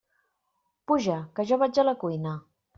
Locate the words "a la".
1.83-1.97